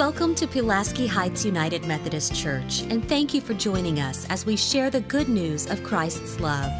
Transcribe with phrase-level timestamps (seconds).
[0.00, 4.56] Welcome to Pulaski Heights United Methodist Church, and thank you for joining us as we
[4.56, 6.72] share the good news of Christ's love.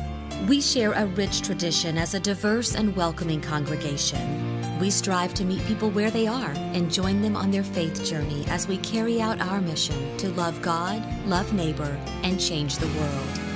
[0.49, 4.81] We share a rich tradition as a diverse and welcoming congregation.
[4.81, 8.47] We strive to meet people where they are and join them on their faith journey
[8.49, 13.50] as we carry out our mission to love God, love neighbor, and change the world.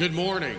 [0.00, 0.56] Good morning.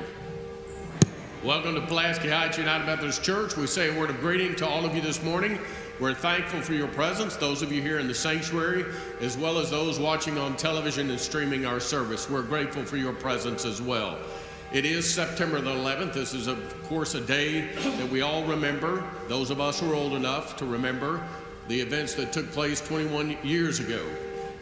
[1.44, 3.58] Welcome to Pulaski Heights United Methodist Church.
[3.58, 5.58] We say a word of greeting to all of you this morning.
[6.00, 8.86] We're thankful for your presence, those of you here in the sanctuary,
[9.20, 12.30] as well as those watching on television and streaming our service.
[12.30, 14.20] We're grateful for your presence as well.
[14.72, 16.14] It is September the 11th.
[16.14, 17.62] This is, of course, a day
[17.98, 21.28] that we all remember, those of us who are old enough to remember
[21.68, 24.06] the events that took place 21 years ago.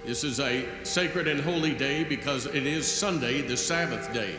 [0.06, 4.38] This is a sacred and holy day because it is Sunday, the Sabbath day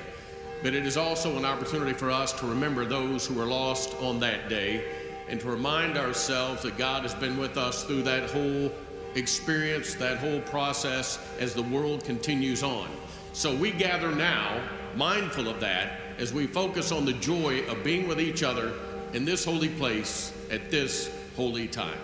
[0.63, 4.21] but it is also an opportunity for us to remember those who were lost on
[4.21, 4.85] that day
[5.29, 8.71] and to remind ourselves that God has been with us through that whole
[9.15, 12.89] experience, that whole process as the world continues on.
[13.33, 14.61] So we gather now,
[14.97, 18.75] mindful of that, as we focus on the joy of being with each other
[19.13, 21.99] in this holy place at this holy time.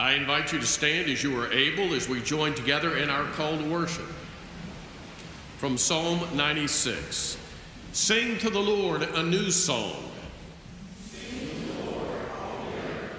[0.00, 3.24] I invite you to stand as you are able as we join together in our
[3.32, 4.06] call to worship.
[5.58, 7.36] From Psalm 96
[7.92, 10.02] Sing to the Lord a new song.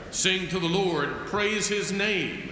[0.09, 2.50] Sing to the Lord, praise his name.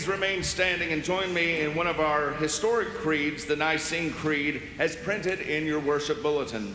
[0.00, 4.62] Please remain standing and join me in one of our historic creeds, the Nicene Creed,
[4.78, 6.74] as printed in your worship bulletin.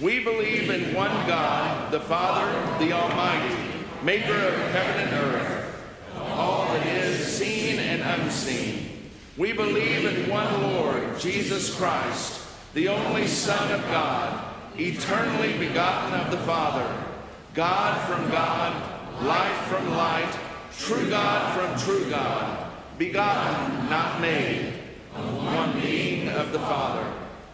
[0.00, 2.50] We believe in one God, the Father,
[2.82, 3.54] the Almighty,
[4.02, 5.84] maker of heaven and earth,
[6.16, 9.10] all that is seen and unseen.
[9.36, 12.40] We believe in one Lord, Jesus Christ,
[12.72, 17.04] the only Son of God, eternally begotten of the Father,
[17.52, 20.47] God from God, light from light,
[20.78, 24.72] true God from true God, begotten, not made,
[25.12, 27.12] one being of the Father.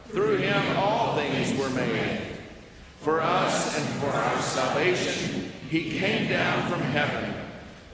[0.08, 2.20] Through him all things were made.
[3.00, 7.34] For us and for our salvation, he came down from heaven,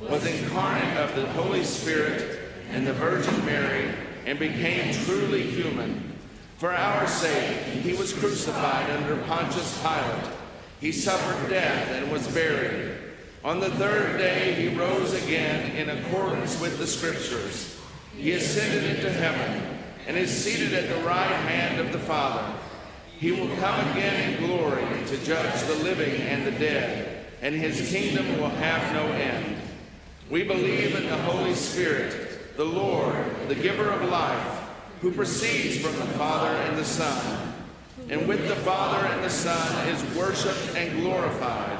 [0.01, 3.95] was incarnate of the Holy Spirit and the Virgin Mary,
[4.27, 6.13] and became truly human.
[6.59, 10.33] For our sake, he was crucified under Pontius Pilate.
[10.81, 12.90] He suffered death and was buried.
[13.43, 17.81] On the third day, he rose again in accordance with the Scriptures.
[18.15, 22.53] He ascended into heaven and is seated at the right hand of the Father.
[23.19, 27.91] He will come again in glory to judge the living and the dead, and his
[27.91, 29.57] kingdom will have no end.
[30.29, 33.15] We believe in the Holy Spirit, the Lord,
[33.49, 34.69] the giver of life,
[35.01, 37.55] who proceeds from the Father and the Son,
[38.11, 41.80] and with the Father and the Son is worshiped and glorified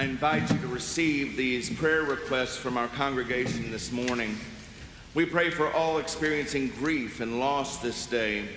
[0.00, 4.34] I invite you to receive these prayer requests from our congregation this morning.
[5.12, 8.48] We pray for all experiencing grief and loss this day.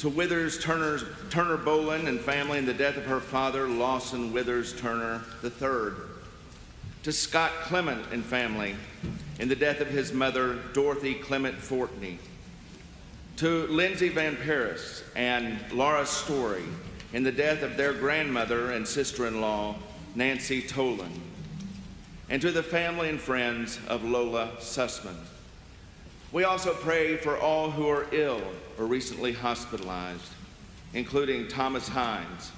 [0.00, 4.78] To Withers Turner's, Turner Bolin and family in the death of her father, Lawson Withers
[4.78, 5.94] Turner III.
[7.04, 8.76] To Scott Clement and family
[9.38, 12.18] in the death of his mother, Dorothy Clement Fortney.
[13.38, 16.64] To Lindsay Van Paris and Laura Story
[17.14, 19.76] in the death of their grandmother and sister in law,
[20.14, 21.10] Nancy Tolan,
[22.28, 25.16] and to the family and friends of Lola Sussman.
[26.32, 28.42] We also pray for all who are ill
[28.78, 30.32] or recently hospitalized,
[30.92, 32.52] including Thomas Hines,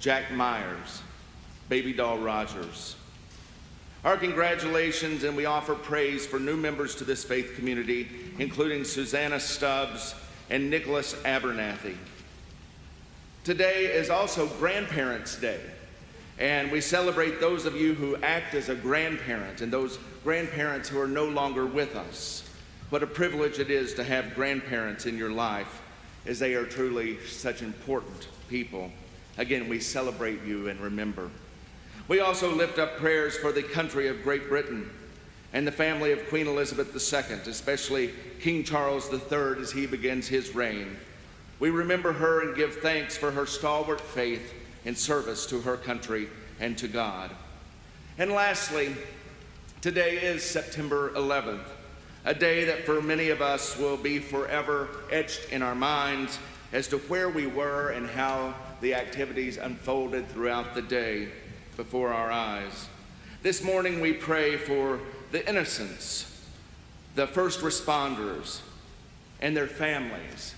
[0.00, 1.02] Jack Myers,
[1.68, 2.96] Baby Doll Rogers.
[4.04, 8.08] Our congratulations, and we offer praise for new members to this faith community,
[8.38, 10.16] including Susanna Stubbs
[10.50, 11.96] and Nicholas Abernathy.
[13.44, 15.60] Today is also Grandparents' Day,
[16.38, 21.00] and we celebrate those of you who act as a grandparent and those grandparents who
[21.00, 22.48] are no longer with us.
[22.90, 25.82] What a privilege it is to have grandparents in your life,
[26.26, 28.90] as they are truly such important people.
[29.38, 31.30] Again, we celebrate you and remember.
[32.08, 34.90] We also lift up prayers for the country of Great Britain
[35.52, 40.54] and the family of Queen Elizabeth II, especially King Charles III as he begins his
[40.54, 40.96] reign.
[41.60, 44.52] We remember her and give thanks for her stalwart faith
[44.84, 46.28] and service to her country
[46.60, 47.30] and to God.
[48.18, 48.94] And lastly,
[49.80, 51.64] today is September 11th,
[52.24, 56.38] a day that for many of us will be forever etched in our minds
[56.72, 61.28] as to where we were and how the activities unfolded throughout the day
[61.76, 62.88] before our eyes.
[63.42, 66.46] This morning we pray for the innocents,
[67.14, 68.60] the first responders,
[69.40, 70.54] and their families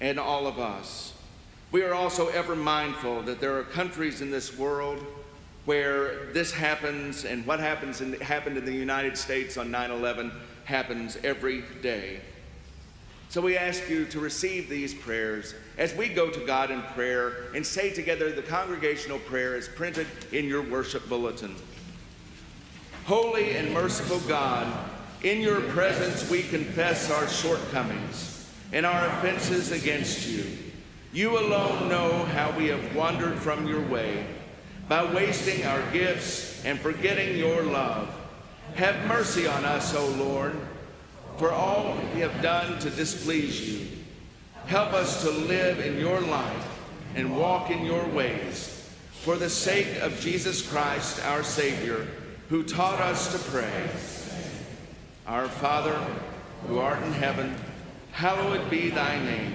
[0.00, 1.13] and all of us.
[1.74, 5.04] We are also ever mindful that there are countries in this world
[5.64, 10.30] where this happens and what happens in, happened in the United States on 9 11
[10.66, 12.20] happens every day.
[13.28, 17.48] So we ask you to receive these prayers as we go to God in prayer
[17.56, 21.56] and say together the congregational prayer is printed in your worship bulletin.
[23.06, 24.72] Holy and merciful God,
[25.24, 30.46] in your presence we confess our shortcomings and our offenses against you.
[31.14, 34.26] You alone know how we have wandered from your way
[34.88, 38.12] by wasting our gifts and forgetting your love.
[38.74, 40.56] Have mercy on us, O Lord,
[41.36, 43.86] for all we have done to displease you.
[44.66, 46.64] Help us to live in your light
[47.14, 48.90] and walk in your ways.
[49.22, 52.08] For the sake of Jesus Christ, our Savior,
[52.48, 53.88] who taught us to pray.
[55.28, 55.96] Our Father,
[56.66, 57.54] who art in heaven,
[58.10, 59.54] hallowed be thy name.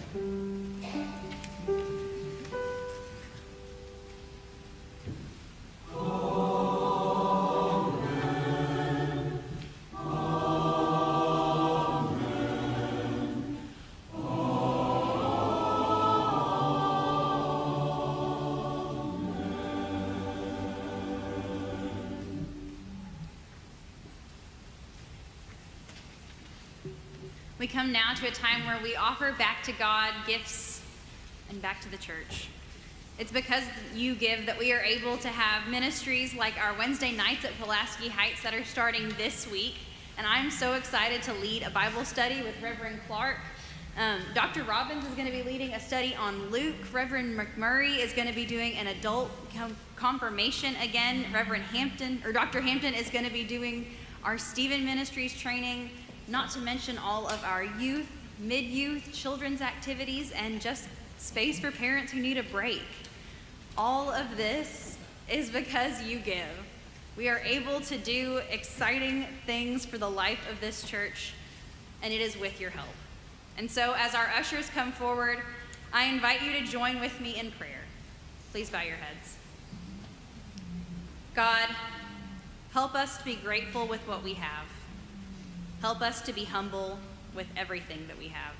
[27.61, 30.81] We come now to a time where we offer back to God gifts
[31.47, 32.47] and back to the church.
[33.19, 33.61] It's because
[33.93, 38.07] you give that we are able to have ministries like our Wednesday nights at Pulaski
[38.07, 39.75] Heights that are starting this week.
[40.17, 43.37] And I'm so excited to lead a Bible study with Reverend Clark.
[43.95, 44.63] Um, Dr.
[44.63, 46.91] Robbins is going to be leading a study on Luke.
[46.91, 51.27] Reverend McMurray is going to be doing an adult com- confirmation again.
[51.31, 52.59] Reverend Hampton, or Dr.
[52.59, 53.85] Hampton, is going to be doing
[54.23, 55.89] our Stephen Ministries training
[56.31, 61.71] not to mention all of our youth, mid youth, children's activities, and just space for
[61.71, 62.81] parents who need a break.
[63.77, 64.97] All of this
[65.29, 66.47] is because you give.
[67.17, 71.33] We are able to do exciting things for the life of this church,
[72.01, 72.87] and it is with your help.
[73.57, 75.39] And so, as our ushers come forward,
[75.91, 77.81] I invite you to join with me in prayer.
[78.51, 79.35] Please bow your heads.
[81.35, 81.67] God,
[82.71, 84.65] help us to be grateful with what we have.
[85.81, 86.99] Help us to be humble
[87.33, 88.53] with everything that we have.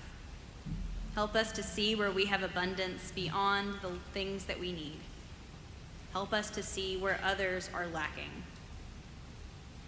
[1.13, 4.97] Help us to see where we have abundance beyond the things that we need.
[6.13, 8.43] Help us to see where others are lacking.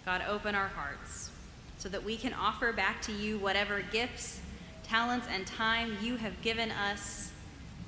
[0.06, 1.30] God, open our hearts
[1.78, 4.40] so that we can offer back to you whatever gifts,
[4.84, 7.32] talents, and time you have given us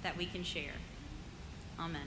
[0.02, 0.72] that we can share.
[1.78, 2.02] Amen.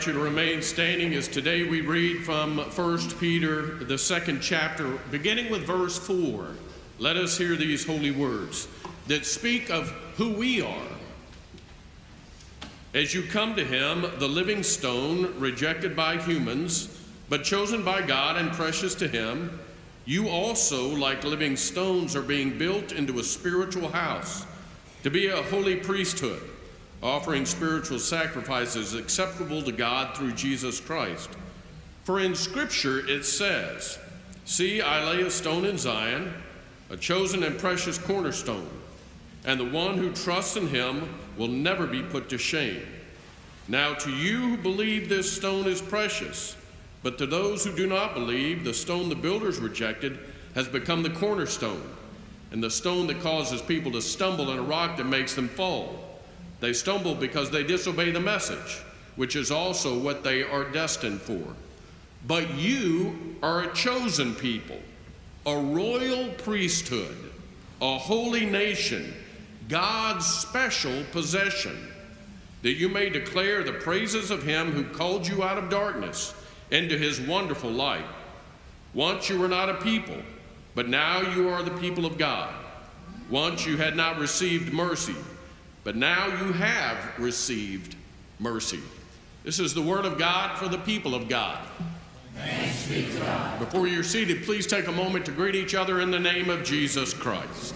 [0.00, 4.92] Invite you to remain standing as today we read from 1 Peter, the second chapter,
[5.10, 6.46] beginning with verse 4.
[6.98, 8.66] Let us hear these holy words
[9.08, 10.86] that speak of who we are.
[12.94, 18.38] As you come to him, the living stone, rejected by humans, but chosen by God
[18.38, 19.60] and precious to him,
[20.06, 24.46] you also, like living stones, are being built into a spiritual house
[25.02, 26.40] to be a holy priesthood
[27.02, 31.30] offering spiritual sacrifices acceptable to God through Jesus Christ.
[32.04, 33.98] For in Scripture it says,
[34.44, 36.34] See, I lay a stone in Zion,
[36.90, 38.68] a chosen and precious cornerstone,
[39.44, 41.08] and the one who trusts in him
[41.38, 42.82] will never be put to shame.
[43.68, 46.56] Now, to you who believe this stone is precious,
[47.02, 50.18] but to those who do not believe, the stone the builders rejected
[50.54, 51.82] has become the cornerstone,
[52.50, 55.99] and the stone that causes people to stumble, and a rock that makes them fall.
[56.60, 58.82] They stumble because they disobey the message,
[59.16, 61.42] which is also what they are destined for.
[62.26, 64.78] But you are a chosen people,
[65.46, 67.16] a royal priesthood,
[67.80, 69.14] a holy nation,
[69.68, 71.88] God's special possession,
[72.62, 76.34] that you may declare the praises of him who called you out of darkness
[76.70, 78.04] into his wonderful light.
[78.92, 80.18] Once you were not a people,
[80.74, 82.52] but now you are the people of God.
[83.30, 85.14] Once you had not received mercy
[85.84, 87.96] but now you have received
[88.38, 88.80] mercy.
[89.44, 91.58] This is the word of God for the people of God.
[92.36, 93.58] Thanks be to God.
[93.58, 96.64] Before you're seated, please take a moment to greet each other in the name of
[96.64, 97.74] Jesus Christ.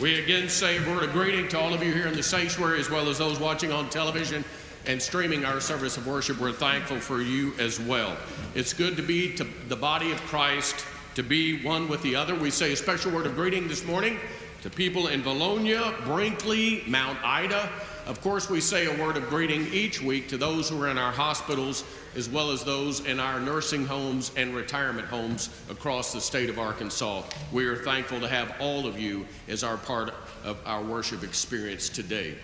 [0.00, 2.80] We again say a word of greeting to all of you here in the sanctuary,
[2.80, 4.42] as well as those watching on television
[4.86, 6.40] and streaming our service of worship.
[6.40, 8.16] We're thankful for you as well.
[8.54, 10.86] It's good to be to the body of Christ,
[11.16, 12.34] to be one with the other.
[12.34, 14.18] We say a special word of greeting this morning
[14.62, 17.68] to people in Vilonia, Brinkley, Mount Ida.
[18.06, 20.98] Of course, we say a word of greeting each week to those who are in
[20.98, 21.84] our hospitals
[22.16, 26.58] as well as those in our nursing homes and retirement homes across the state of
[26.58, 27.22] Arkansas.
[27.52, 30.12] We are thankful to have all of you as our part
[30.44, 32.36] of our worship experience today.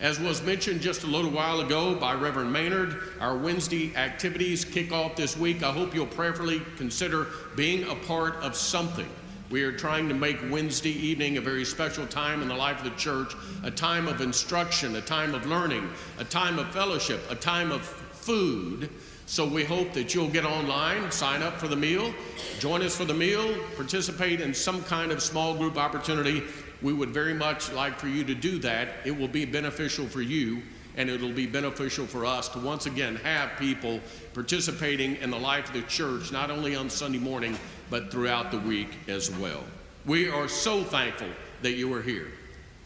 [0.00, 4.92] As was mentioned just a little while ago by Reverend Maynard, our Wednesday activities kick
[4.92, 5.62] off this week.
[5.62, 9.10] I hope you'll prayerfully consider being a part of something.
[9.50, 12.84] We are trying to make Wednesday evening a very special time in the life of
[12.84, 13.34] the church,
[13.64, 17.82] a time of instruction, a time of learning, a time of fellowship, a time of
[17.82, 18.88] food
[19.30, 22.12] so we hope that you'll get online, sign up for the meal,
[22.58, 26.42] join us for the meal, participate in some kind of small group opportunity.
[26.82, 28.88] We would very much like for you to do that.
[29.04, 30.62] It will be beneficial for you
[30.96, 34.00] and it'll be beneficial for us to once again have people
[34.34, 37.56] participating in the life of the church, not only on Sunday morning,
[37.90, 39.62] but throughout the week as well.
[40.06, 41.28] We are so thankful
[41.62, 42.28] that you are here.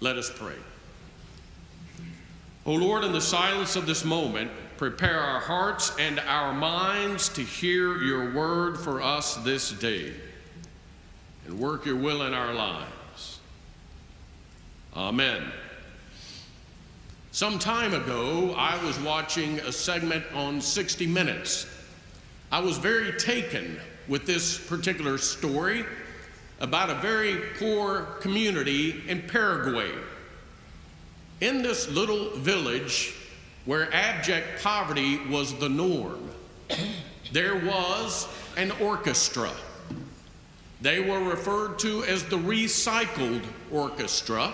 [0.01, 0.57] Let us pray.
[2.67, 7.29] O oh Lord, in the silence of this moment, prepare our hearts and our minds
[7.31, 10.13] to hear your word for us this day
[11.47, 13.41] and work your will in our lives.
[14.97, 15.45] Amen.
[17.33, 21.67] Some time ago, I was watching a segment on 60 Minutes.
[22.51, 25.85] I was very taken with this particular story
[26.61, 29.91] about a very poor community in Paraguay.
[31.41, 33.15] In this little village,
[33.65, 36.31] where abject poverty was the norm,
[37.33, 39.51] there was an orchestra.
[40.81, 44.53] They were referred to as the recycled orchestra.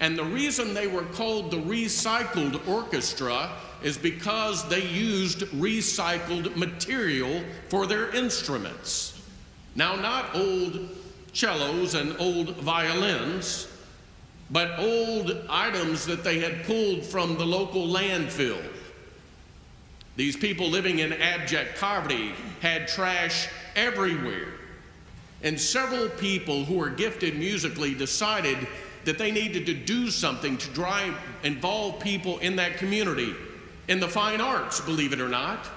[0.00, 3.50] And the reason they were called the recycled orchestra
[3.82, 9.20] is because they used recycled material for their instruments.
[9.74, 10.88] Now, not old
[11.32, 13.68] cellos and old violins,
[14.50, 18.60] but old items that they had pulled from the local landfill.
[20.16, 24.48] These people living in abject poverty had trash everywhere.
[25.42, 28.58] And several people who were gifted musically decided
[29.04, 33.34] that they needed to do something to drive, involve people in that community,
[33.90, 35.68] in the fine arts, believe it or not.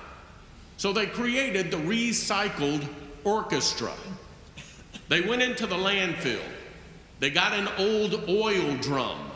[0.78, 2.88] So they created the Recycled
[3.26, 3.92] Orchestra.
[5.10, 6.40] They went into the landfill
[7.24, 9.32] they got an old oil drum.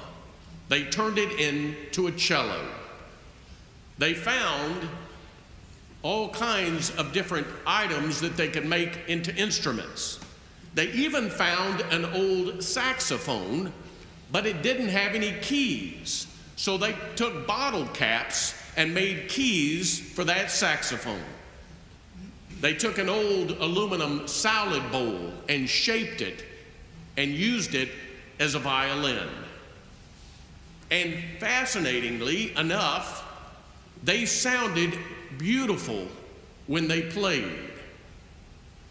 [0.68, 2.68] They turned it into a cello.
[3.98, 4.90] They found
[6.04, 10.20] all kinds of different items that they could make into instruments.
[10.74, 13.72] They even found an old saxophone
[14.34, 16.28] but it didn't have any keys.
[16.58, 21.20] So they took bottle caps and made keys for that saxophone.
[22.62, 26.46] They took an old aluminum salad bowl and shaped it
[27.18, 27.90] and used it
[28.40, 29.28] as a violin.
[30.92, 33.26] And fascinatingly enough,
[34.04, 34.98] they sounded
[35.38, 36.08] beautiful
[36.68, 37.60] when they played.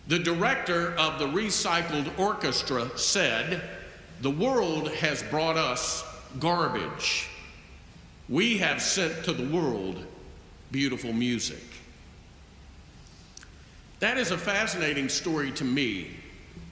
[0.09, 3.63] The director of the recycled orchestra said,
[4.21, 6.05] The world has brought us
[6.39, 7.29] garbage.
[8.29, 10.05] We have sent to the world
[10.73, 11.63] beautiful music.
[14.01, 16.11] That is a fascinating story to me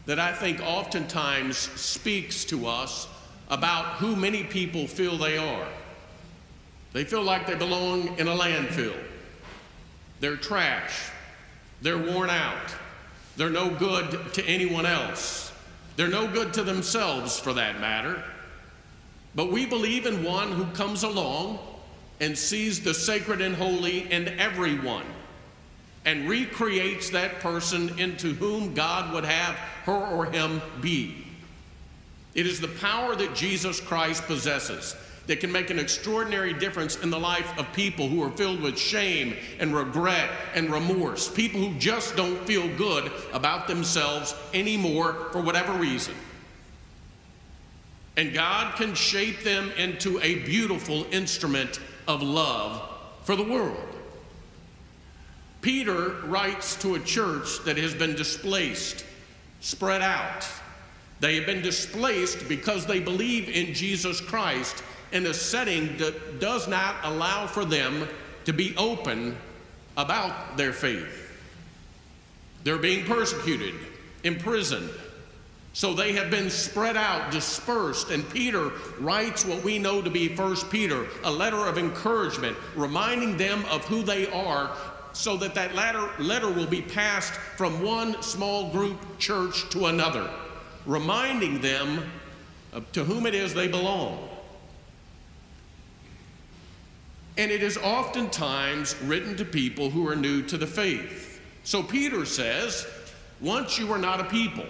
[0.07, 3.09] that I think oftentimes speaks to us
[3.49, 5.69] about who many people feel they are.
[6.93, 8.97] They feel like they belong in a landfill.
[10.21, 11.11] They're trash.
[11.83, 12.75] They're worn out.
[13.37, 15.53] They're no good to anyone else.
[15.97, 18.23] They're no good to themselves for that matter.
[19.35, 21.59] But we believe in one who comes along
[22.21, 25.07] and sees the sacred and holy in everyone
[26.05, 31.25] and recreates that person into whom God would have her or him be.
[32.35, 37.09] It is the power that Jesus Christ possesses that can make an extraordinary difference in
[37.09, 41.79] the life of people who are filled with shame and regret and remorse, people who
[41.79, 46.15] just don't feel good about themselves anymore for whatever reason.
[48.17, 52.89] And God can shape them into a beautiful instrument of love
[53.23, 53.95] for the world.
[55.63, 59.05] Peter writes to a church that has been displaced,
[59.61, 60.47] spread out.
[61.21, 66.69] They have been displaced because they believe in Jesus Christ in a setting that does
[66.69, 68.07] not allow for them
[68.45, 69.37] to be open
[69.97, 71.33] about their faith.
[72.65, 73.75] They're being persecuted,
[74.23, 74.91] imprisoned.
[75.75, 80.29] So they have been spread out, dispersed, and Peter writes what we know to be
[80.29, 84.71] First Peter, a letter of encouragement, reminding them of who they are
[85.13, 90.31] so that that letter, letter will be passed from one small group church to another,
[90.87, 92.09] reminding them
[92.93, 94.29] to whom it is they belong.
[97.37, 101.41] And it is oftentimes written to people who are new to the faith.
[101.65, 102.87] So Peter says,
[103.41, 104.67] once you were not a people.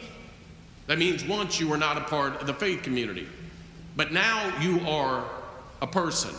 [0.87, 3.27] That means once you were not a part of the faith community.
[3.97, 5.25] But now you are
[5.81, 6.35] a person.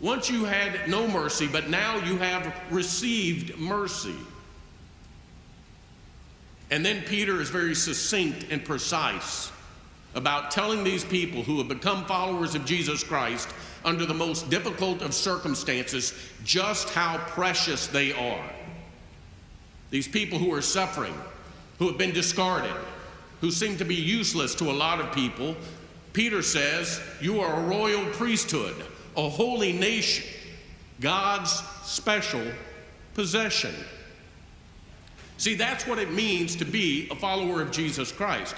[0.00, 4.14] Once you had no mercy, but now you have received mercy.
[6.70, 9.50] And then Peter is very succinct and precise
[10.14, 13.48] about telling these people who have become followers of Jesus Christ
[13.84, 18.50] under the most difficult of circumstances just how precious they are.
[19.90, 21.14] These people who are suffering,
[21.78, 22.72] who have been discarded,
[23.40, 25.56] who seem to be useless to a lot of people,
[26.12, 28.76] Peter says, You are a royal priesthood,
[29.16, 30.26] a holy nation,
[31.00, 31.50] God's
[31.82, 32.42] special
[33.14, 33.74] possession.
[35.38, 38.54] See, that's what it means to be a follower of Jesus Christ.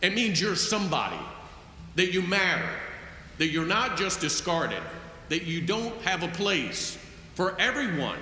[0.00, 1.18] It means you're somebody,
[1.96, 2.68] that you matter,
[3.38, 4.82] that you're not just discarded,
[5.28, 6.96] that you don't have a place.
[7.34, 8.18] For everyone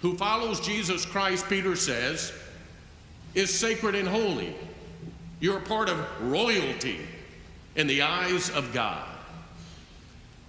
[0.00, 2.32] who follows Jesus Christ, Peter says,
[3.34, 4.54] is sacred and holy.
[5.40, 7.00] You're a part of royalty
[7.76, 9.08] in the eyes of God.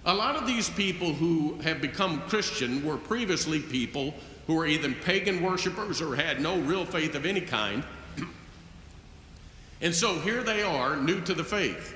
[0.04, 4.14] A lot of these people who have become Christian were previously people
[4.46, 7.82] who were either pagan worshippers or had no real faith of any kind.
[9.80, 11.94] and so here they are, new to the faith.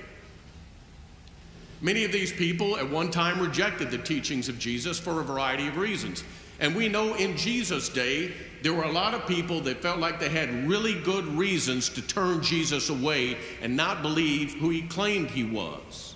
[1.80, 5.68] Many of these people at one time rejected the teachings of Jesus for a variety
[5.68, 6.24] of reasons.
[6.60, 8.32] And we know in Jesus' day,
[8.62, 12.02] there were a lot of people that felt like they had really good reasons to
[12.02, 16.14] turn Jesus away and not believe who he claimed he was.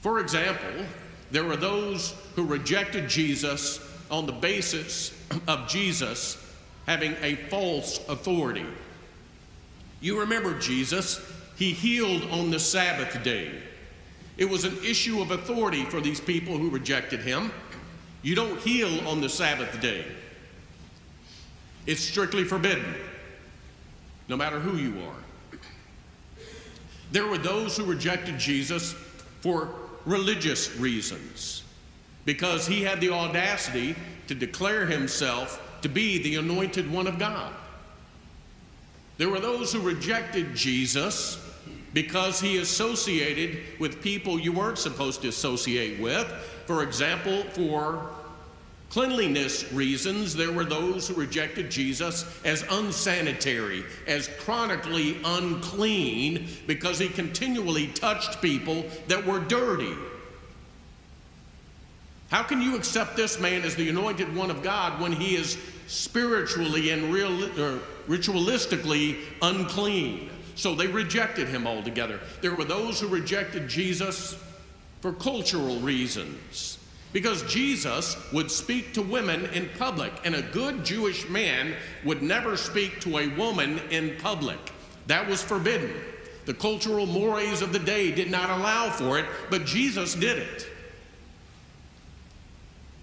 [0.00, 0.86] For example,
[1.30, 3.80] there were those who rejected Jesus
[4.10, 5.12] on the basis
[5.46, 6.42] of Jesus
[6.86, 8.64] having a false authority.
[10.00, 11.20] You remember Jesus,
[11.56, 13.50] he healed on the Sabbath day.
[14.38, 17.50] It was an issue of authority for these people who rejected him.
[18.26, 20.04] You don't heal on the Sabbath day,
[21.86, 22.96] it's strictly forbidden,
[24.26, 25.60] no matter who you are.
[27.12, 28.94] There were those who rejected Jesus
[29.42, 29.68] for
[30.06, 31.62] religious reasons,
[32.24, 33.94] because he had the audacity
[34.26, 37.52] to declare himself to be the anointed one of God.
[39.18, 41.38] There were those who rejected Jesus
[41.96, 46.26] because he associated with people you weren't supposed to associate with.
[46.66, 48.10] For example, for
[48.90, 57.08] cleanliness reasons, there were those who rejected Jesus as unsanitary, as chronically unclean, because he
[57.08, 59.94] continually touched people that were dirty.
[62.28, 65.56] How can you accept this man as the anointed one of God when he is
[65.86, 70.28] spiritually and real, uh, ritualistically unclean?
[70.56, 72.18] So they rejected him altogether.
[72.40, 74.36] There were those who rejected Jesus
[75.00, 76.78] for cultural reasons.
[77.12, 82.56] Because Jesus would speak to women in public, and a good Jewish man would never
[82.56, 84.58] speak to a woman in public.
[85.06, 85.92] That was forbidden.
[86.46, 90.68] The cultural mores of the day did not allow for it, but Jesus did it.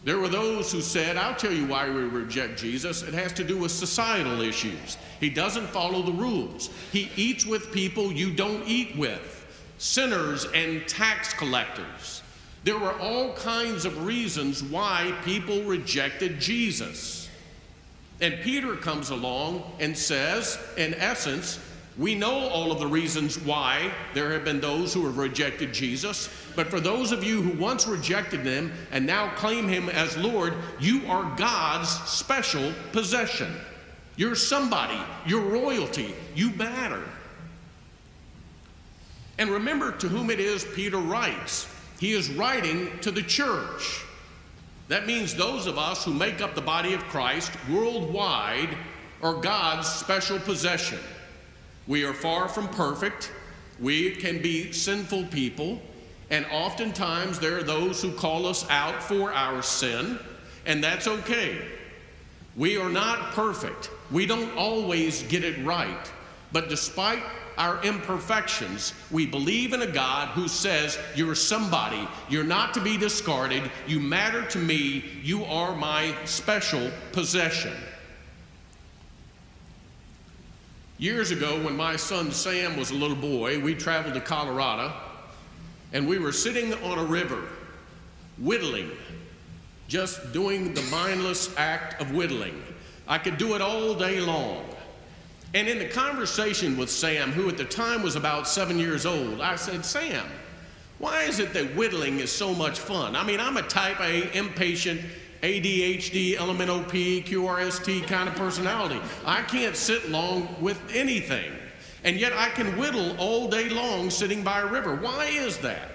[0.03, 3.03] There were those who said, I'll tell you why we reject Jesus.
[3.03, 4.97] It has to do with societal issues.
[5.21, 6.69] He doesn't follow the rules.
[6.91, 9.45] He eats with people you don't eat with,
[9.77, 12.21] sinners and tax collectors.
[12.65, 17.29] There were all kinds of reasons why people rejected Jesus.
[18.19, 21.59] And Peter comes along and says, in essence,
[21.97, 26.29] we know all of the reasons why there have been those who have rejected Jesus,
[26.55, 30.55] but for those of you who once rejected him and now claim him as Lord,
[30.79, 33.53] you are God's special possession.
[34.15, 37.03] You're somebody, you're royalty, you matter.
[39.37, 41.67] And remember to whom it is Peter writes.
[41.99, 44.03] He is writing to the church.
[44.87, 48.77] That means those of us who make up the body of Christ worldwide
[49.21, 50.99] are God's special possession.
[51.87, 53.31] We are far from perfect.
[53.79, 55.81] We can be sinful people.
[56.29, 60.17] And oftentimes there are those who call us out for our sin,
[60.65, 61.57] and that's okay.
[62.55, 63.89] We are not perfect.
[64.11, 66.11] We don't always get it right.
[66.51, 67.23] But despite
[67.57, 72.07] our imperfections, we believe in a God who says, You're somebody.
[72.29, 73.69] You're not to be discarded.
[73.87, 75.03] You matter to me.
[75.23, 77.73] You are my special possession.
[81.03, 84.93] Years ago, when my son Sam was a little boy, we traveled to Colorado
[85.91, 87.43] and we were sitting on a river,
[88.37, 88.89] whittling,
[89.89, 92.63] just doing the mindless act of whittling.
[93.05, 94.63] I could do it all day long.
[95.53, 99.41] And in the conversation with Sam, who at the time was about seven years old,
[99.41, 100.25] I said, Sam,
[100.99, 103.17] why is it that whittling is so much fun?
[103.17, 105.01] I mean, I'm a type A, impatient,
[105.43, 108.99] ADHD, LMNOP, QRST kind of personality.
[109.25, 111.51] I can't sit long with anything.
[112.05, 114.95] And yet I can whittle all day long sitting by a river.
[114.95, 115.91] Why is that?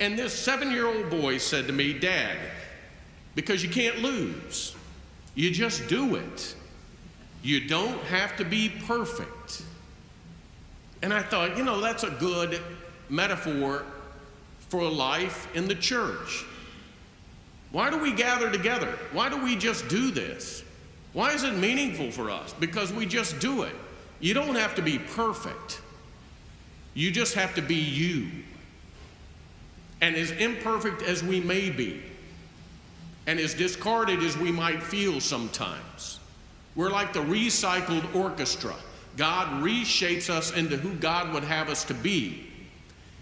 [0.00, 2.36] And this seven year old boy said to me, Dad,
[3.36, 4.74] because you can't lose.
[5.36, 6.54] You just do it.
[7.42, 9.62] You don't have to be perfect.
[11.02, 12.60] And I thought, you know, that's a good
[13.08, 13.84] metaphor
[14.68, 16.44] for life in the church.
[17.76, 18.98] Why do we gather together?
[19.12, 20.64] Why do we just do this?
[21.12, 22.54] Why is it meaningful for us?
[22.58, 23.74] Because we just do it.
[24.18, 25.82] You don't have to be perfect,
[26.94, 28.28] you just have to be you.
[30.00, 32.00] And as imperfect as we may be,
[33.26, 36.18] and as discarded as we might feel sometimes,
[36.76, 38.74] we're like the recycled orchestra.
[39.18, 42.46] God reshapes us into who God would have us to be.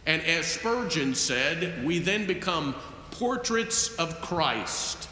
[0.07, 2.77] And as Spurgeon said, we then become
[3.15, 5.09] portraits of Christ,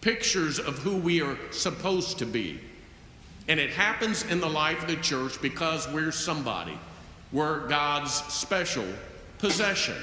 [0.00, 2.60] pictures of who we are supposed to be.
[3.48, 6.78] And it happens in the life of the church because we're somebody.
[7.32, 8.84] We're God's special
[9.38, 9.96] possession.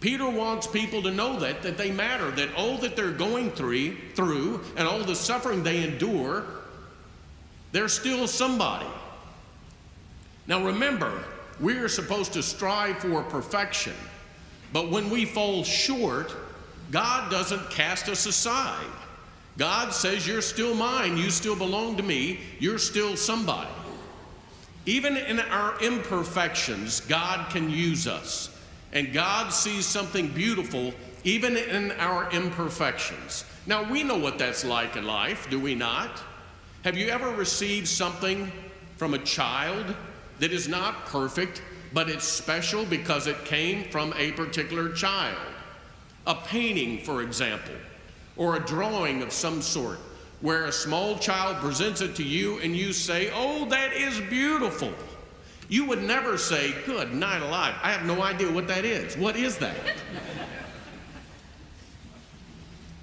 [0.00, 3.96] Peter wants people to know that, that they matter, that all that they're going through,
[4.14, 6.44] through and all the suffering they endure,
[7.72, 8.86] they're still somebody.
[10.46, 11.24] Now remember,
[11.60, 13.94] we are supposed to strive for perfection.
[14.72, 16.34] But when we fall short,
[16.90, 18.86] God doesn't cast us aside.
[19.58, 21.16] God says, You're still mine.
[21.16, 22.40] You still belong to me.
[22.58, 23.70] You're still somebody.
[24.84, 28.56] Even in our imperfections, God can use us.
[28.92, 30.94] And God sees something beautiful
[31.24, 33.44] even in our imperfections.
[33.66, 36.22] Now, we know what that's like in life, do we not?
[36.84, 38.52] Have you ever received something
[38.96, 39.96] from a child
[40.38, 41.62] that is not perfect,
[41.92, 45.38] but it's special because it came from a particular child.
[46.26, 47.74] A painting, for example,
[48.36, 49.98] or a drawing of some sort,
[50.40, 54.92] where a small child presents it to you and you say, Oh, that is beautiful.
[55.68, 57.74] You would never say, Good night alive.
[57.82, 59.16] I have no idea what that is.
[59.16, 59.76] What is that?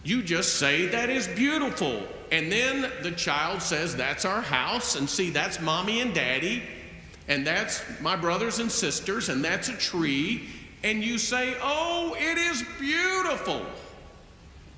[0.03, 2.03] you just say, That is beautiful.
[2.31, 4.95] And then the child says, That's our house.
[4.95, 6.63] And see, that's mommy and daddy
[7.27, 10.49] and that's my brothers and sisters, and that's a tree,
[10.83, 13.65] and you say, Oh, it is beautiful.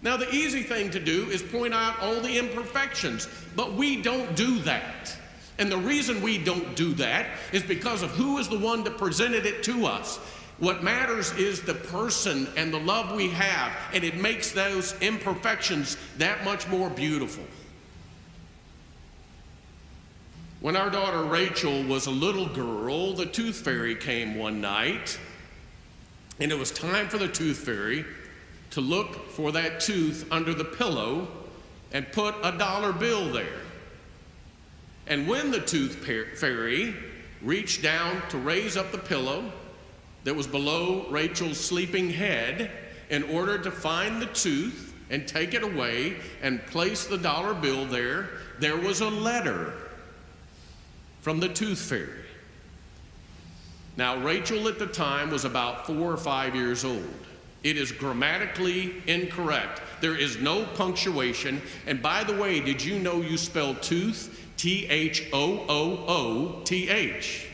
[0.01, 4.35] Now, the easy thing to do is point out all the imperfections, but we don't
[4.35, 5.17] do that.
[5.57, 8.97] And the reason we don't do that is because of who is the one that
[8.97, 10.17] presented it to us.
[10.59, 15.97] What matters is the person and the love we have, and it makes those imperfections
[16.17, 17.43] that much more beautiful.
[20.65, 25.19] When our daughter Rachel was a little girl, the tooth fairy came one night,
[26.39, 28.03] and it was time for the tooth fairy
[28.71, 31.27] to look for that tooth under the pillow
[31.91, 33.61] and put a dollar bill there.
[35.05, 36.95] And when the tooth fairy
[37.43, 39.51] reached down to raise up the pillow
[40.23, 42.71] that was below Rachel's sleeping head
[43.11, 47.85] in order to find the tooth and take it away and place the dollar bill
[47.85, 49.84] there, there was a letter
[51.25, 52.23] from the tooth fairy.
[53.97, 57.25] Now, Rachel at the time was about four or five years old.
[57.63, 59.81] It is grammatically incorrect.
[60.01, 61.63] There is no punctuation.
[61.87, 66.61] And by the way, did you know you spell tooth T H O O O
[66.63, 67.47] T H.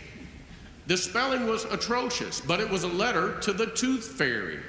[0.88, 4.60] The spelling was atrocious, but it was a letter to the tooth fairy.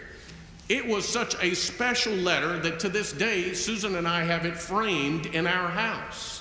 [0.69, 4.57] It was such a special letter that to this day, Susan and I have it
[4.57, 6.32] framed in our house.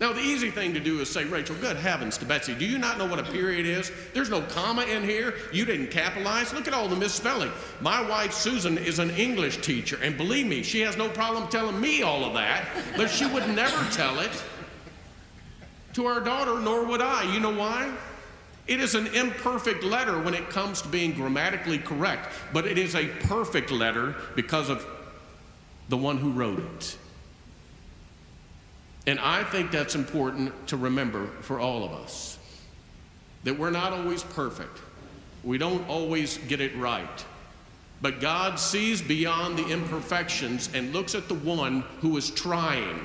[0.00, 2.78] Now, the easy thing to do is say, Rachel, good heavens to Betsy, do you
[2.78, 3.92] not know what a period is?
[4.14, 5.34] There's no comma in here.
[5.52, 6.54] You didn't capitalize.
[6.54, 7.52] Look at all the misspelling.
[7.82, 11.78] My wife, Susan, is an English teacher, and believe me, she has no problem telling
[11.78, 14.30] me all of that, but she would never tell it
[15.92, 17.30] to our daughter, nor would I.
[17.34, 17.92] You know why?
[18.66, 22.94] It is an imperfect letter when it comes to being grammatically correct, but it is
[22.94, 24.86] a perfect letter because of
[25.90, 26.96] the one who wrote it.
[29.06, 32.38] And I think that's important to remember for all of us
[33.44, 34.78] that we're not always perfect,
[35.42, 37.24] we don't always get it right.
[38.02, 42.98] But God sees beyond the imperfections and looks at the one who is trying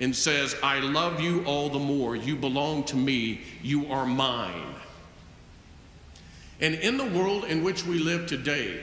[0.00, 2.16] and says, I love you all the more.
[2.16, 3.40] You belong to me.
[3.62, 4.74] You are mine.
[6.60, 8.80] And in the world in which we live today,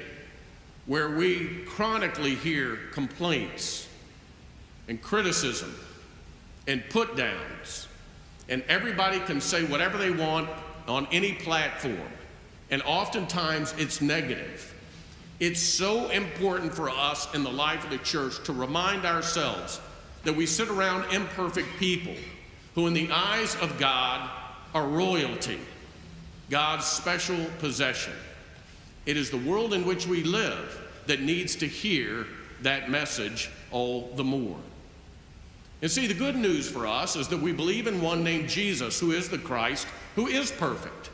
[0.88, 3.88] where we chronically hear complaints
[4.88, 5.76] and criticism
[6.68, 7.88] and put downs,
[8.50, 10.50] and everybody can say whatever they want
[10.88, 12.12] on any platform,
[12.70, 14.74] and oftentimes it's negative.
[15.40, 19.82] It's so important for us in the life of the church to remind ourselves
[20.24, 22.14] that we sit around imperfect people
[22.76, 24.30] who, in the eyes of God,
[24.74, 25.60] are royalty,
[26.50, 28.14] God's special possession.
[29.06, 32.28] It is the world in which we live that needs to hear
[32.62, 34.60] that message all the more.
[35.82, 39.00] And see, the good news for us is that we believe in one named Jesus,
[39.00, 41.10] who is the Christ, who is perfect,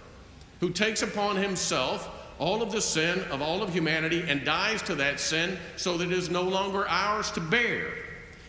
[0.60, 2.10] who takes upon himself
[2.40, 6.12] all of the sin of all of humanity and dies to that sin so that
[6.12, 7.88] it is no longer ours to bear.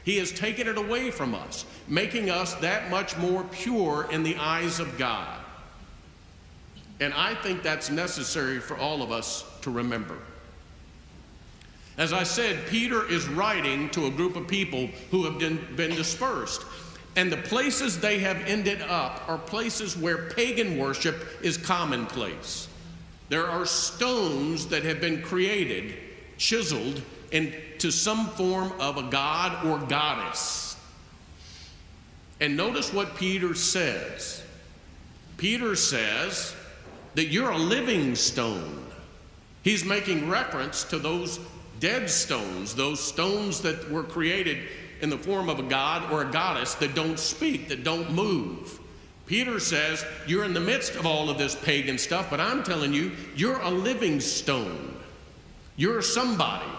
[0.04, 4.36] He has taken it away from us, making us that much more pure in the
[4.36, 5.38] eyes of God.
[7.00, 10.18] And I think that's necessary for all of us to remember.
[11.98, 16.64] As I said, Peter is writing to a group of people who have been, dispersed.
[17.16, 22.68] And the places they have ended up are places where pagan worship is commonplace.
[23.28, 25.96] There are stones that have been created,
[26.36, 30.76] chiseled, into some form of a god or goddess.
[32.40, 34.44] And notice what Peter says.
[35.36, 36.54] Peter says
[37.16, 38.84] that you're a living stone.
[39.64, 41.40] He's making reference to those
[41.80, 44.58] dead stones, those stones that were created
[45.00, 48.80] in the form of a god or a goddess that don't speak, that don't move.
[49.26, 52.92] Peter says, You're in the midst of all of this pagan stuff, but I'm telling
[52.92, 54.96] you, you're a living stone.
[55.76, 56.70] You're somebody.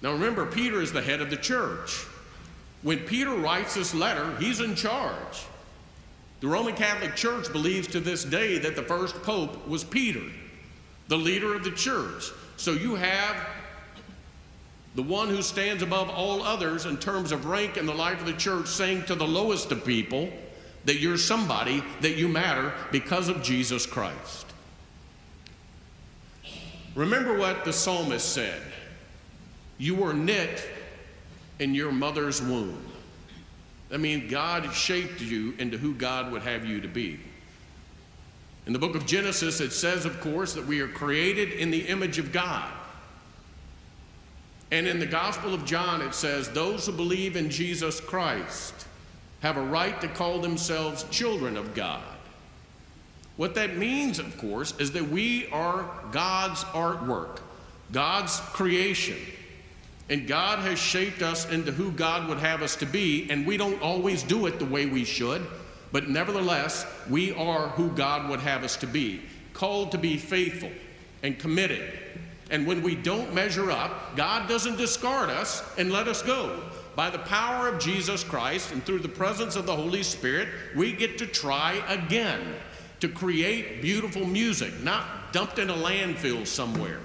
[0.00, 2.06] Now remember, Peter is the head of the church.
[2.82, 5.44] When Peter writes this letter, he's in charge.
[6.40, 10.22] The Roman Catholic Church believes to this day that the first pope was Peter,
[11.08, 12.30] the leader of the church.
[12.58, 13.36] So you have
[14.96, 18.26] the one who stands above all others in terms of rank in the life of
[18.26, 20.28] the church saying to the lowest of people
[20.84, 24.46] that you're somebody, that you matter because of Jesus Christ.
[26.96, 28.60] Remember what the psalmist said
[29.78, 30.68] you were knit
[31.60, 32.84] in your mother's womb.
[33.92, 37.20] I mean, God shaped you into who God would have you to be.
[38.68, 41.88] In the book of Genesis, it says, of course, that we are created in the
[41.88, 42.70] image of God.
[44.70, 48.86] And in the Gospel of John, it says, those who believe in Jesus Christ
[49.40, 52.02] have a right to call themselves children of God.
[53.38, 57.38] What that means, of course, is that we are God's artwork,
[57.90, 59.16] God's creation.
[60.10, 63.56] And God has shaped us into who God would have us to be, and we
[63.56, 65.46] don't always do it the way we should,
[65.92, 69.22] but nevertheless, we are who God would have us to be,
[69.54, 70.70] called to be faithful
[71.22, 71.98] and committed.
[72.50, 76.62] And when we don't measure up, God doesn't discard us and let us go.
[76.96, 80.92] By the power of Jesus Christ and through the presence of the Holy Spirit, we
[80.92, 82.54] get to try again
[83.00, 87.00] to create beautiful music, not dumped in a landfill somewhere.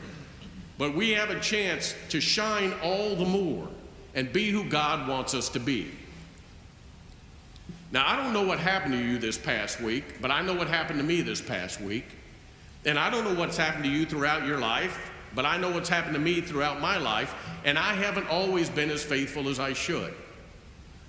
[0.78, 3.68] But we have a chance to shine all the more
[4.16, 5.92] and be who God wants us to be.
[7.94, 10.68] Now, I don't know what happened to you this past week, but I know what
[10.68, 12.06] happened to me this past week.
[12.86, 15.89] And I don't know what's happened to you throughout your life, but I know what's
[15.89, 19.74] happened to me throughout my life, and I haven't always been as faithful as I
[19.74, 20.12] should.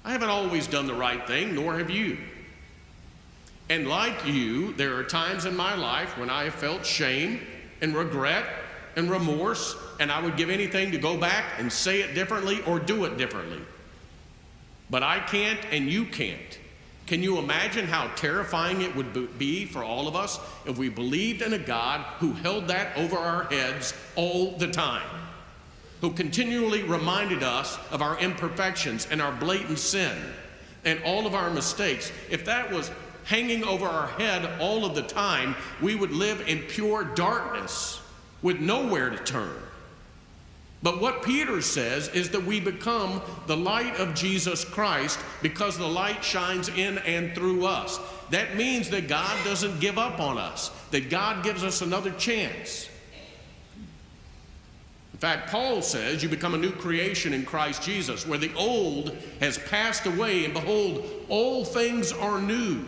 [0.04, 2.18] I haven't always done the right thing, nor have you.
[3.70, 7.40] And like you, there are times in my life when I have felt shame
[7.80, 8.44] and regret
[8.94, 12.78] and remorse, and I would give anything to go back and say it differently or
[12.78, 13.62] do it differently.
[14.90, 16.58] But I can't, and you can't.
[17.14, 21.42] Can you imagine how terrifying it would be for all of us if we believed
[21.42, 25.08] in a God who held that over our heads all the time?
[26.00, 30.18] Who continually reminded us of our imperfections and our blatant sin
[30.84, 32.10] and all of our mistakes.
[32.30, 32.90] If that was
[33.22, 38.00] hanging over our head all of the time, we would live in pure darkness
[38.42, 39.63] with nowhere to turn.
[40.84, 45.88] But what Peter says is that we become the light of Jesus Christ because the
[45.88, 47.98] light shines in and through us.
[48.28, 52.90] That means that God doesn't give up on us, that God gives us another chance.
[55.14, 59.16] In fact, Paul says you become a new creation in Christ Jesus, where the old
[59.40, 62.84] has passed away, and behold, all things are new.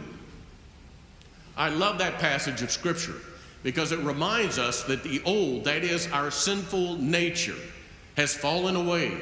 [1.56, 3.22] I love that passage of Scripture
[3.62, 7.56] because it reminds us that the old, that is our sinful nature,
[8.16, 9.12] has fallen away.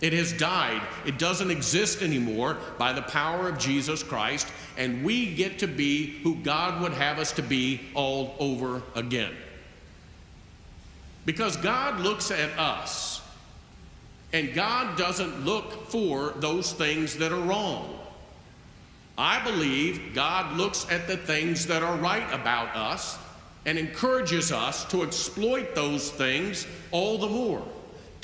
[0.00, 0.82] It has died.
[1.06, 6.18] It doesn't exist anymore by the power of Jesus Christ, and we get to be
[6.22, 9.32] who God would have us to be all over again.
[11.24, 13.22] Because God looks at us,
[14.32, 17.98] and God doesn't look for those things that are wrong.
[19.16, 23.16] I believe God looks at the things that are right about us
[23.64, 27.64] and encourages us to exploit those things all the more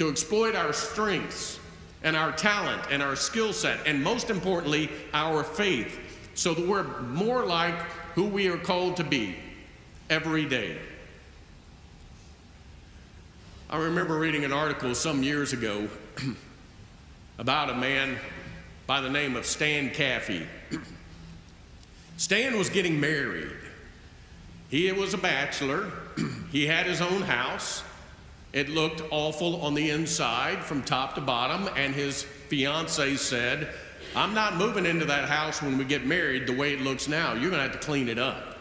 [0.01, 1.61] to exploit our strengths
[2.03, 5.99] and our talent and our skill set, and most importantly, our faith,
[6.33, 7.75] so that we're more like
[8.15, 9.37] who we are called to be
[10.09, 10.79] every day.
[13.69, 15.87] I remember reading an article some years ago
[17.39, 18.17] about a man
[18.87, 20.47] by the name of Stan Caffey.
[22.17, 23.53] Stan was getting married.
[24.71, 25.93] He was a bachelor.
[26.51, 27.83] he had his own house.
[28.53, 33.69] It looked awful on the inside from top to bottom, and his fiance said,
[34.17, 37.33] I'm not moving into that house when we get married the way it looks now.
[37.33, 38.57] You're going to have to clean it up.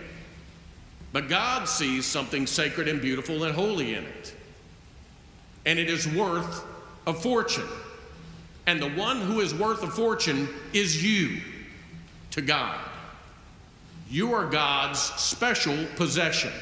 [1.13, 4.35] But God sees something sacred and beautiful and holy in it.
[5.67, 6.65] And it is worth
[7.07, 7.69] a fortune.
[8.71, 11.41] And the one who is worth a fortune is you
[12.31, 12.79] to God.
[14.09, 16.53] You are God's special possession.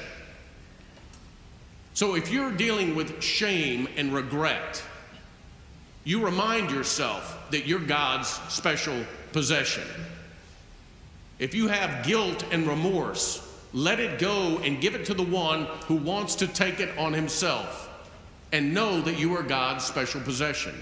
[1.93, 4.83] So if you're dealing with shame and regret,
[6.05, 9.85] you remind yourself that you're God's special possession.
[11.39, 15.67] If you have guilt and remorse, let it go and give it to the one
[15.89, 17.91] who wants to take it on himself
[18.51, 20.73] and know that you are God's special possession.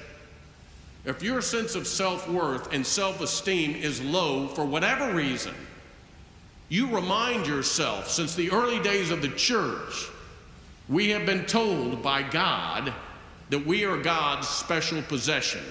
[1.07, 5.54] If your sense of self worth and self esteem is low for whatever reason,
[6.68, 10.09] you remind yourself since the early days of the church,
[10.88, 12.92] we have been told by God
[13.50, 15.62] that we are God's special possession.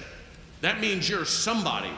[0.62, 1.92] That means you're somebody.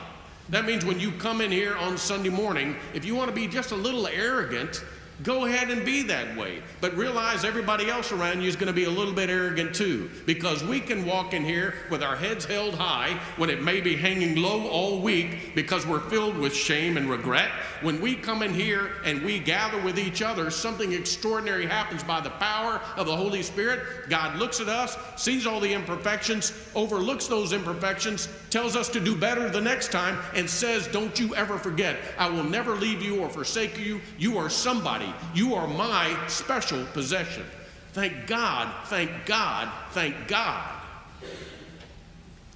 [0.49, 3.47] That means when you come in here on Sunday morning, if you want to be
[3.47, 4.83] just a little arrogant,
[5.23, 6.61] Go ahead and be that way.
[6.79, 10.09] But realize everybody else around you is going to be a little bit arrogant too.
[10.25, 13.95] Because we can walk in here with our heads held high when it may be
[13.95, 17.49] hanging low all week because we're filled with shame and regret.
[17.81, 22.21] When we come in here and we gather with each other, something extraordinary happens by
[22.21, 24.09] the power of the Holy Spirit.
[24.09, 29.15] God looks at us, sees all the imperfections, overlooks those imperfections, tells us to do
[29.15, 33.21] better the next time, and says, Don't you ever forget, I will never leave you
[33.21, 34.01] or forsake you.
[34.17, 37.45] You are somebody you are my special possession.
[37.93, 40.75] Thank God, thank God, thank God.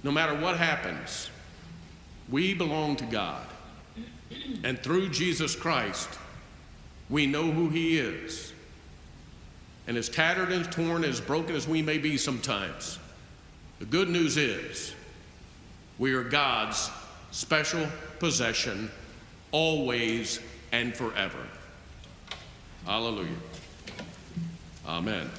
[0.02, 1.30] No matter what happens,
[2.30, 3.46] we belong to God.
[4.62, 6.08] And through Jesus Christ,
[7.10, 8.52] we know who He is.
[9.86, 12.98] And as tattered and torn, as broken as we may be sometimes,
[13.78, 14.94] the good news is
[15.98, 16.90] we are God's
[17.30, 17.86] special
[18.18, 18.90] possession
[19.52, 20.40] always
[20.72, 21.38] and forever.
[22.84, 23.30] Hallelujah.
[24.86, 25.30] Amen.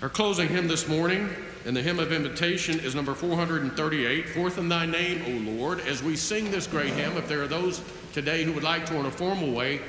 [0.00, 1.28] Our closing hymn this morning
[1.66, 5.80] and the hymn of invitation is number 438, Forth in Thy Name, O Lord.
[5.80, 7.82] As we sing this great hymn, if there are those
[8.12, 9.80] today who would like to, in a formal way,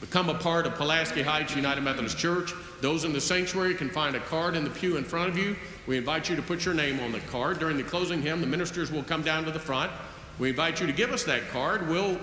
[0.00, 4.16] become a part of Pulaski Heights United Methodist Church, those in the sanctuary can find
[4.16, 5.56] a card in the pew in front of you.
[5.90, 7.58] We invite you to put your name on the card.
[7.58, 9.90] During the closing hymn, the ministers will come down to the front.
[10.38, 11.88] We invite you to give us that card.
[11.88, 12.16] We'll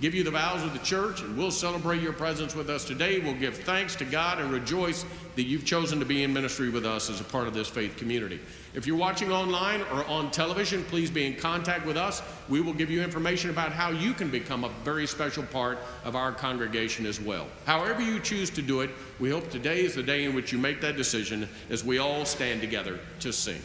[0.00, 3.18] give you the vows of the church, and we'll celebrate your presence with us today.
[3.18, 5.04] We'll give thanks to God and rejoice
[5.36, 7.98] that you've chosen to be in ministry with us as a part of this faith
[7.98, 8.40] community.
[8.72, 12.22] If you're watching online or on television, please be in contact with us.
[12.48, 16.14] We will give you information about how you can become a very special part of
[16.14, 17.48] our congregation as well.
[17.66, 20.58] However, you choose to do it, we hope today is the day in which you
[20.58, 23.60] make that decision as we all stand together to sing.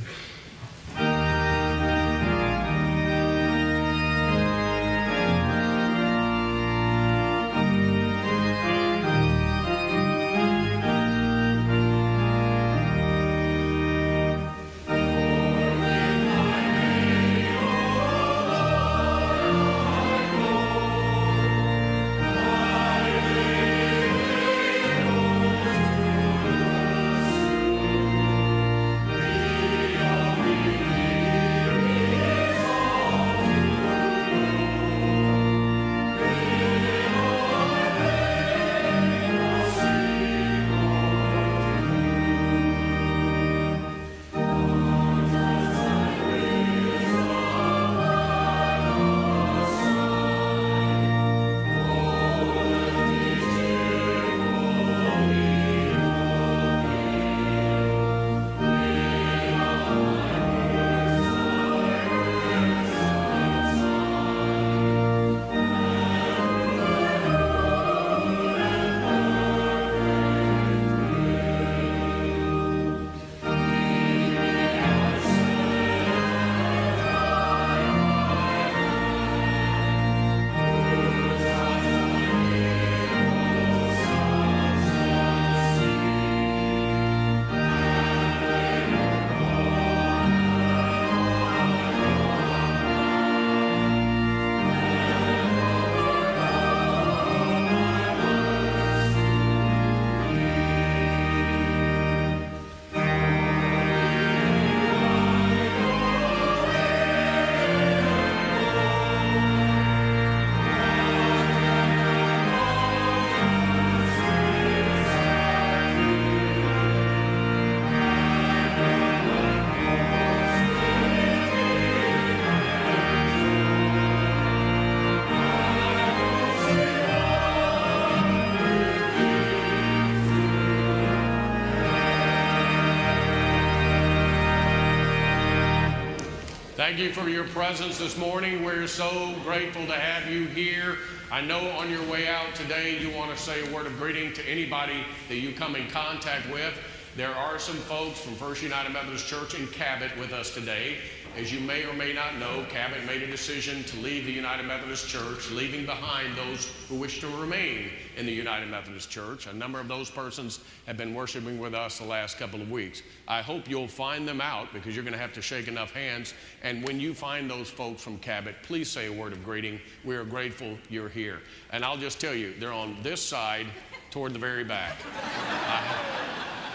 [136.85, 138.63] Thank you for your presence this morning.
[138.63, 140.99] We're so grateful to have you here.
[141.31, 144.33] I know on your way out today you want to say a word of greeting
[144.33, 146.77] to anybody that you come in contact with.
[147.15, 150.97] There are some folks from First United Methodist Church in Cabot with us today.
[151.37, 154.65] As you may or may not know, Cabot made a decision to leave the United
[154.65, 159.47] Methodist Church, leaving behind those who wish to remain in the United Methodist Church.
[159.47, 163.01] A number of those persons have been worshiping with us the last couple of weeks.
[163.29, 166.33] I hope you'll find them out because you're going to have to shake enough hands.
[166.63, 169.79] And when you find those folks from Cabot, please say a word of greeting.
[170.03, 171.39] We are grateful you're here.
[171.71, 173.67] And I'll just tell you, they're on this side
[174.11, 174.97] toward the very back.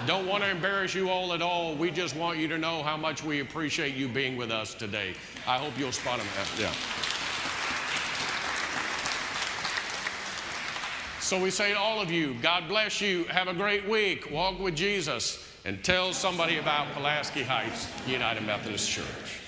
[0.07, 1.74] Don't want to embarrass you all at all.
[1.74, 5.14] We just want you to know how much we appreciate you being with us today.
[5.46, 6.26] I hope you'll spot them.
[6.59, 6.72] Yeah.
[11.20, 13.24] So we say to all of you, God bless you.
[13.24, 14.30] Have a great week.
[14.30, 19.39] Walk with Jesus and tell somebody about Pulaski Heights United Methodist Church.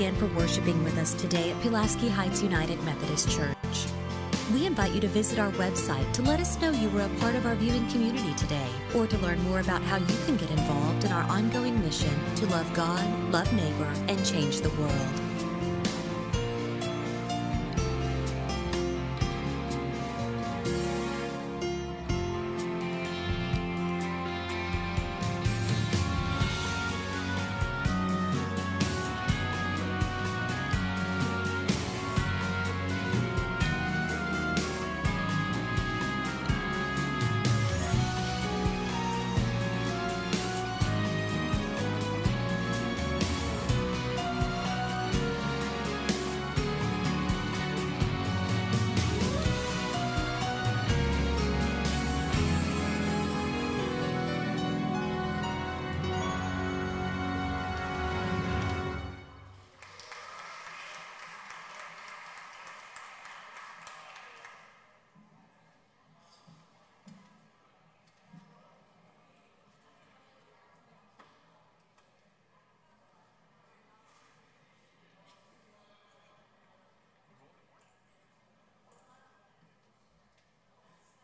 [0.00, 3.54] Again for worshiping with us today at Pulaski Heights United Methodist Church.
[4.50, 7.34] We invite you to visit our website to let us know you were a part
[7.34, 11.04] of our viewing community today, or to learn more about how you can get involved
[11.04, 15.29] in our ongoing mission to love God, love neighbor, and change the world.